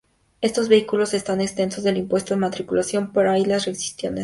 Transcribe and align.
Estos 0.41 0.67
vehículos 0.67 1.13
están 1.13 1.41
exentos 1.41 1.83
del 1.83 1.95
impuesto 1.97 2.33
de 2.33 2.39
matriculación, 2.39 3.11
de 3.13 3.29
ahí 3.29 3.45
las 3.45 3.65
restricciones 3.67 4.15
de 4.15 4.19
uso. 4.19 4.19